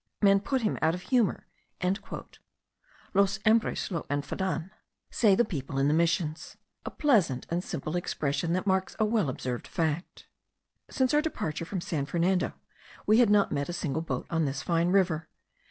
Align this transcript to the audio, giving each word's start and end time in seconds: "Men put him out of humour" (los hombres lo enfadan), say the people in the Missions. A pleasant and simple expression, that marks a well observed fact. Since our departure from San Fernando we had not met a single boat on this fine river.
"Men 0.23 0.39
put 0.39 0.63
him 0.63 0.79
out 0.81 0.95
of 0.95 1.03
humour" 1.03 1.45
(los 3.13 3.37
hombres 3.45 3.91
lo 3.91 4.03
enfadan), 4.09 4.71
say 5.11 5.35
the 5.35 5.45
people 5.45 5.77
in 5.77 5.87
the 5.87 5.93
Missions. 5.93 6.57
A 6.87 6.89
pleasant 6.89 7.45
and 7.51 7.63
simple 7.63 7.95
expression, 7.95 8.53
that 8.53 8.65
marks 8.65 8.95
a 8.97 9.05
well 9.05 9.29
observed 9.29 9.67
fact. 9.67 10.25
Since 10.89 11.13
our 11.13 11.21
departure 11.21 11.65
from 11.65 11.81
San 11.81 12.07
Fernando 12.07 12.53
we 13.05 13.19
had 13.19 13.29
not 13.29 13.51
met 13.51 13.69
a 13.69 13.73
single 13.73 14.01
boat 14.01 14.25
on 14.31 14.45
this 14.45 14.63
fine 14.63 14.89
river. 14.89 15.29